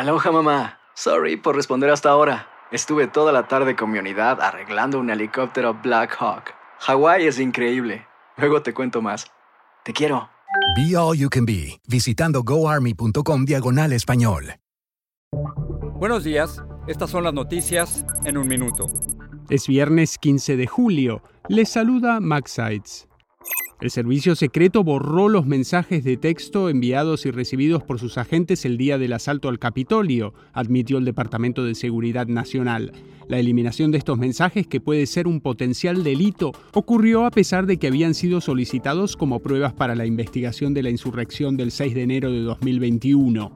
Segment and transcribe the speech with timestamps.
[0.00, 0.78] Aloha mamá.
[0.94, 2.48] Sorry por responder hasta ahora.
[2.72, 6.54] Estuve toda la tarde con mi unidad arreglando un helicóptero Black Hawk.
[6.78, 8.06] Hawái es increíble.
[8.38, 9.26] Luego te cuento más.
[9.84, 10.30] Te quiero.
[10.74, 14.54] Be All You Can Be, visitando goarmy.com diagonal español.
[15.96, 18.86] Buenos días, estas son las noticias en un minuto.
[19.50, 21.22] Es viernes 15 de julio.
[21.48, 23.09] Les saluda Max Sides.
[23.80, 28.76] El servicio secreto borró los mensajes de texto enviados y recibidos por sus agentes el
[28.76, 32.92] día del asalto al Capitolio, admitió el Departamento de Seguridad Nacional.
[33.26, 37.78] La eliminación de estos mensajes, que puede ser un potencial delito, ocurrió a pesar de
[37.78, 42.02] que habían sido solicitados como pruebas para la investigación de la insurrección del 6 de
[42.02, 43.50] enero de 2021.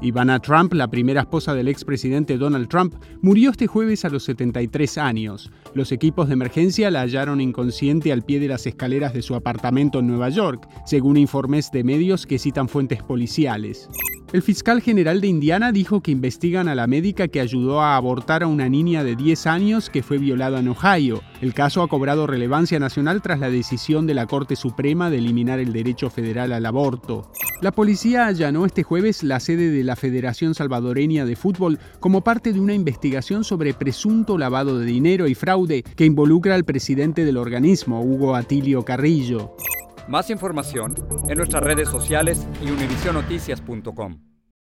[0.00, 4.96] Ivana Trump, la primera esposa del expresidente Donald Trump, murió este jueves a los 73
[4.98, 5.50] años.
[5.74, 9.98] Los equipos de emergencia la hallaron inconsciente al pie de las escaleras de su apartamento
[9.98, 13.88] en Nueva York, según informes de medios que citan fuentes policiales.
[14.32, 18.42] El fiscal general de Indiana dijo que investigan a la médica que ayudó a abortar
[18.42, 21.22] a una niña de 10 años que fue violada en Ohio.
[21.40, 25.58] El caso ha cobrado relevancia nacional tras la decisión de la Corte Suprema de eliminar
[25.60, 27.32] el derecho federal al aborto.
[27.60, 32.52] La policía allanó este jueves la sede de la Federación Salvadoreña de Fútbol como parte
[32.52, 37.36] de una investigación sobre presunto lavado de dinero y fraude que involucra al presidente del
[37.36, 39.56] organismo, Hugo Atilio Carrillo.
[40.06, 40.94] Más información
[41.28, 44.27] en nuestras redes sociales y univisionoticias.com.